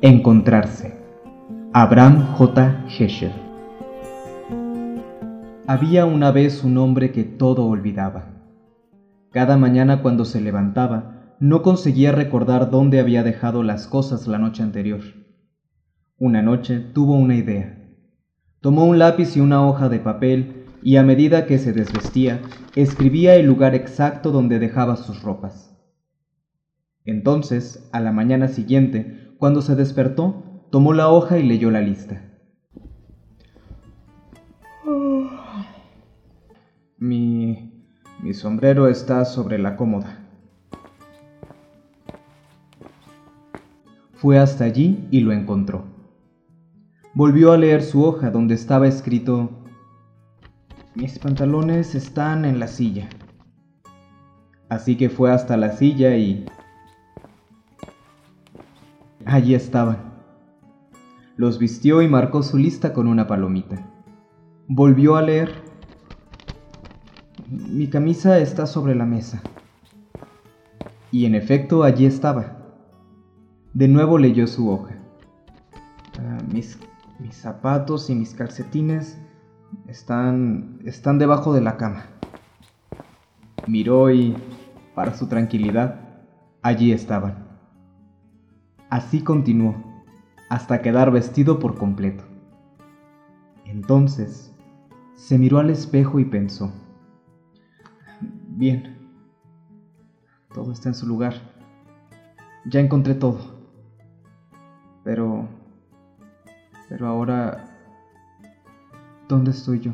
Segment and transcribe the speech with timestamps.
[0.00, 0.94] Encontrarse.
[1.72, 2.86] Abraham J.
[2.86, 3.32] Heschel.
[5.66, 8.26] Había una vez un hombre que todo olvidaba.
[9.32, 14.62] Cada mañana cuando se levantaba, no conseguía recordar dónde había dejado las cosas la noche
[14.62, 15.00] anterior.
[16.16, 17.84] Una noche tuvo una idea.
[18.60, 22.40] Tomó un lápiz y una hoja de papel y a medida que se desvestía,
[22.76, 25.76] escribía el lugar exacto donde dejaba sus ropas.
[27.04, 32.22] Entonces, a la mañana siguiente, cuando se despertó, tomó la hoja y leyó la lista.
[36.98, 37.84] Mi,
[38.20, 40.28] mi sombrero está sobre la cómoda.
[44.14, 45.84] Fue hasta allí y lo encontró.
[47.14, 49.50] Volvió a leer su hoja donde estaba escrito,
[50.96, 53.08] Mis pantalones están en la silla.
[54.68, 56.44] Así que fue hasta la silla y...
[59.28, 59.98] Allí estaban.
[61.36, 63.86] Los vistió y marcó su lista con una palomita.
[64.68, 65.52] Volvió a leer.
[67.46, 69.42] Mi camisa está sobre la mesa.
[71.12, 72.56] Y en efecto allí estaba.
[73.74, 74.96] De nuevo leyó su hoja.
[76.18, 76.78] Ah, mis,
[77.18, 79.20] mis zapatos y mis calcetines
[79.88, 82.06] están, están debajo de la cama.
[83.66, 84.34] Miró y,
[84.94, 86.00] para su tranquilidad,
[86.62, 87.47] allí estaban.
[88.90, 89.76] Así continuó,
[90.48, 92.24] hasta quedar vestido por completo.
[93.66, 94.54] Entonces,
[95.14, 96.72] se miró al espejo y pensó,
[98.48, 98.96] bien,
[100.54, 101.34] todo está en su lugar,
[102.64, 103.38] ya encontré todo.
[105.04, 105.48] Pero...
[106.88, 107.64] Pero ahora...
[109.28, 109.92] ¿Dónde estoy yo?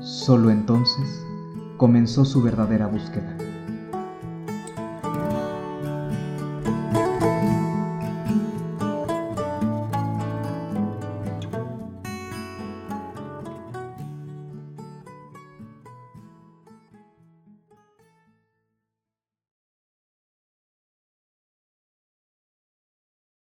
[0.00, 1.24] Solo entonces
[1.76, 3.36] comenzó su verdadera búsqueda.